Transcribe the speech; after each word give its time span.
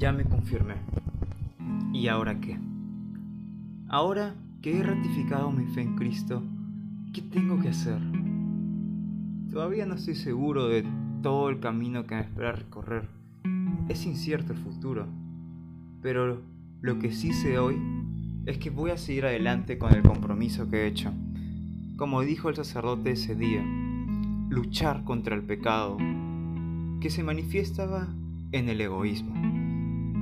Ya 0.00 0.12
me 0.12 0.24
confirmé. 0.24 0.76
¿Y 1.92 2.08
ahora 2.08 2.40
qué? 2.40 2.58
Ahora 3.86 4.34
que 4.62 4.78
he 4.78 4.82
ratificado 4.82 5.52
mi 5.52 5.66
fe 5.66 5.82
en 5.82 5.94
Cristo, 5.94 6.42
¿qué 7.12 7.20
tengo 7.20 7.60
que 7.60 7.68
hacer? 7.68 8.00
Todavía 9.52 9.84
no 9.84 9.96
estoy 9.96 10.14
seguro 10.14 10.68
de 10.68 10.86
todo 11.22 11.50
el 11.50 11.60
camino 11.60 12.06
que 12.06 12.14
me 12.14 12.22
espera 12.22 12.52
recorrer. 12.52 13.10
Es 13.90 14.06
incierto 14.06 14.54
el 14.54 14.58
futuro, 14.60 15.06
pero 16.00 16.40
lo 16.80 16.98
que 16.98 17.12
sí 17.12 17.34
sé 17.34 17.58
hoy 17.58 17.76
es 18.46 18.56
que 18.56 18.70
voy 18.70 18.92
a 18.92 18.96
seguir 18.96 19.26
adelante 19.26 19.76
con 19.76 19.92
el 19.92 20.00
compromiso 20.00 20.70
que 20.70 20.84
he 20.84 20.86
hecho. 20.86 21.12
Como 21.98 22.22
dijo 22.22 22.48
el 22.48 22.56
sacerdote 22.56 23.10
ese 23.10 23.34
día, 23.34 23.62
luchar 24.48 25.04
contra 25.04 25.36
el 25.36 25.42
pecado, 25.42 25.98
que 27.02 27.10
se 27.10 27.22
manifiestaba 27.22 28.08
en 28.52 28.70
el 28.70 28.80
egoísmo. 28.80 29.59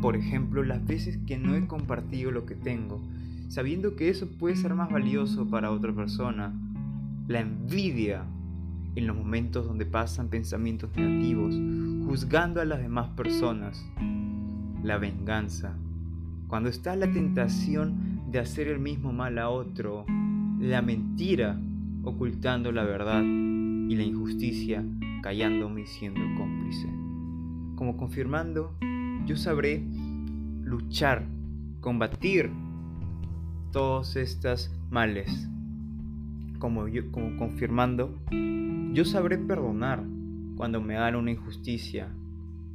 Por 0.00 0.16
ejemplo, 0.16 0.62
las 0.62 0.86
veces 0.86 1.18
que 1.26 1.38
no 1.38 1.54
he 1.56 1.66
compartido 1.66 2.30
lo 2.30 2.46
que 2.46 2.54
tengo, 2.54 3.00
sabiendo 3.48 3.96
que 3.96 4.08
eso 4.10 4.28
puede 4.28 4.56
ser 4.56 4.74
más 4.74 4.90
valioso 4.90 5.48
para 5.48 5.70
otra 5.70 5.92
persona. 5.92 6.52
La 7.26 7.40
envidia 7.40 8.24
en 8.94 9.06
los 9.06 9.16
momentos 9.16 9.66
donde 9.66 9.86
pasan 9.86 10.28
pensamientos 10.28 10.90
negativos, 10.96 11.54
juzgando 12.06 12.60
a 12.60 12.64
las 12.64 12.80
demás 12.80 13.08
personas. 13.10 13.84
La 14.82 14.98
venganza, 14.98 15.74
cuando 16.46 16.68
está 16.68 16.96
la 16.96 17.10
tentación 17.10 18.22
de 18.30 18.38
hacer 18.38 18.68
el 18.68 18.78
mismo 18.78 19.12
mal 19.12 19.38
a 19.38 19.50
otro. 19.50 20.04
La 20.60 20.82
mentira, 20.82 21.60
ocultando 22.02 22.72
la 22.72 22.84
verdad. 22.84 23.22
Y 23.22 23.96
la 23.96 24.02
injusticia, 24.02 24.84
callándome 25.22 25.82
y 25.82 25.86
siendo 25.86 26.20
cómplice. 26.36 26.88
Como 27.76 27.96
confirmando, 27.96 28.74
yo 29.28 29.36
sabré 29.36 29.84
luchar, 30.64 31.26
combatir 31.82 32.50
todos 33.72 34.16
estos 34.16 34.74
males. 34.90 35.50
Como, 36.58 36.86
como 37.10 37.36
confirmando, 37.36 38.18
yo 38.94 39.04
sabré 39.04 39.36
perdonar 39.36 40.02
cuando 40.56 40.80
me 40.80 40.96
hagan 40.96 41.16
una 41.16 41.32
injusticia, 41.32 42.08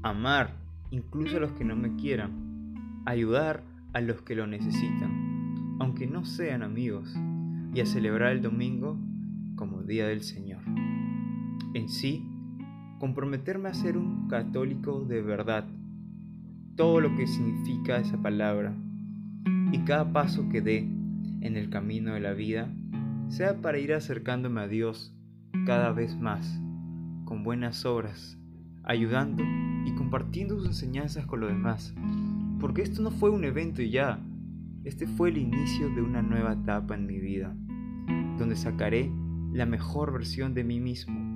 amar 0.03 0.55
incluso 0.91 1.37
a 1.37 1.39
los 1.39 1.53
que 1.53 1.65
no 1.65 1.75
me 1.75 1.95
quieran, 1.95 3.01
ayudar 3.05 3.63
a 3.93 4.01
los 4.01 4.21
que 4.21 4.35
lo 4.35 4.45
necesitan, 4.45 5.55
aunque 5.79 6.05
no 6.05 6.23
sean 6.23 6.61
amigos, 6.61 7.15
y 7.73 7.79
a 7.79 7.87
celebrar 7.87 8.31
el 8.31 8.43
domingo 8.43 8.99
como 9.55 9.81
Día 9.81 10.05
del 10.05 10.21
Señor. 10.21 10.61
En 11.73 11.89
sí, 11.89 12.29
comprometerme 12.99 13.69
a 13.69 13.73
ser 13.73 13.97
un 13.97 14.27
católico 14.27 15.03
de 15.03 15.23
verdad, 15.23 15.67
todo 16.75 17.01
lo 17.01 17.15
que 17.15 17.27
significa 17.27 17.97
esa 17.97 18.21
palabra, 18.21 18.75
y 19.71 19.79
cada 19.79 20.11
paso 20.11 20.49
que 20.49 20.61
dé 20.61 20.79
en 21.41 21.55
el 21.55 21.69
camino 21.69 22.13
de 22.13 22.19
la 22.19 22.33
vida 22.33 22.73
sea 23.29 23.61
para 23.61 23.79
ir 23.79 23.93
acercándome 23.93 24.61
a 24.61 24.67
Dios 24.67 25.15
cada 25.65 25.91
vez 25.91 26.17
más, 26.17 26.61
con 27.25 27.43
buenas 27.43 27.85
obras, 27.85 28.37
ayudando 28.83 29.43
y 29.85 29.93
compartiendo 29.95 30.57
sus 30.57 30.67
enseñanzas 30.67 31.25
con 31.25 31.39
los 31.39 31.49
demás. 31.49 31.93
Porque 32.59 32.81
esto 32.81 33.01
no 33.01 33.11
fue 33.11 33.29
un 33.29 33.43
evento 33.43 33.81
y 33.81 33.89
ya, 33.89 34.19
este 34.83 35.07
fue 35.07 35.29
el 35.29 35.37
inicio 35.37 35.89
de 35.89 36.01
una 36.01 36.21
nueva 36.21 36.53
etapa 36.53 36.95
en 36.95 37.05
mi 37.05 37.19
vida, 37.19 37.55
donde 38.37 38.55
sacaré 38.55 39.11
la 39.51 39.65
mejor 39.65 40.11
versión 40.11 40.53
de 40.53 40.63
mí 40.63 40.79
mismo 40.79 41.33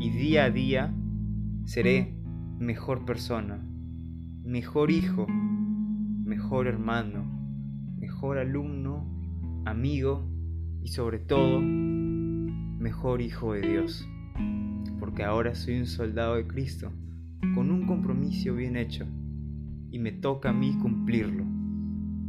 y 0.00 0.08
día 0.08 0.44
a 0.44 0.50
día 0.50 0.94
seré 1.66 2.14
mejor 2.58 3.04
persona, 3.04 3.62
mejor 4.44 4.90
hijo, 4.90 5.26
mejor 5.28 6.66
hermano, 6.66 7.24
mejor 7.98 8.38
alumno, 8.38 9.04
amigo 9.64 10.26
y 10.82 10.88
sobre 10.88 11.18
todo 11.18 11.60
mejor 11.60 13.20
hijo 13.20 13.52
de 13.52 13.60
Dios, 13.60 14.08
porque 14.98 15.24
ahora 15.24 15.54
soy 15.54 15.78
un 15.78 15.86
soldado 15.86 16.36
de 16.36 16.46
Cristo, 16.46 16.90
con 17.54 17.70
un 17.70 17.86
compromiso 17.86 18.54
bien 18.54 18.76
hecho, 18.76 19.06
y 19.90 19.98
me 19.98 20.12
toca 20.12 20.50
a 20.50 20.54
mí 20.54 20.76
cumplirlo. 20.80 21.44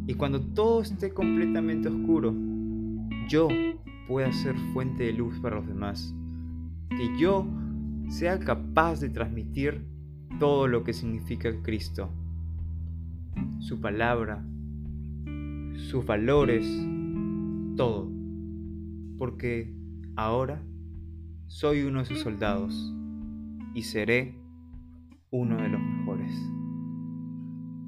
Y 0.07 0.13
cuando 0.15 0.41
todo 0.41 0.81
esté 0.81 1.13
completamente 1.13 1.87
oscuro, 1.87 2.35
yo 3.29 3.47
pueda 4.07 4.31
ser 4.33 4.55
fuente 4.73 5.05
de 5.05 5.13
luz 5.13 5.39
para 5.39 5.55
los 5.55 5.67
demás, 5.67 6.13
que 6.89 7.17
yo 7.19 7.47
sea 8.09 8.39
capaz 8.39 8.99
de 8.99 9.09
transmitir 9.09 9.85
todo 10.41 10.67
lo 10.67 10.83
que 10.83 10.91
significa 10.91 11.53
Cristo, 11.61 12.09
su 13.59 13.79
palabra, 13.79 14.43
sus 15.89 16.05
valores, 16.05 16.67
todo, 17.77 18.11
porque 19.17 19.73
Ahora 20.15 20.61
soy 21.47 21.83
uno 21.83 21.99
de 21.99 22.05
sus 22.05 22.19
soldados 22.19 22.93
y 23.73 23.83
seré 23.83 24.35
uno 25.31 25.57
de 25.57 25.69
los 25.69 25.81
mejores. 25.81 26.35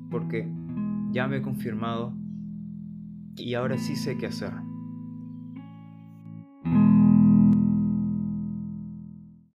Porque 0.10 0.50
ya 1.12 1.28
me 1.28 1.38
he 1.38 1.42
confirmado 1.42 2.16
y 3.36 3.56
ahora 3.56 3.78
sí 3.78 3.96
sé 3.96 4.18
qué 4.18 4.28
hacer. 4.28 4.54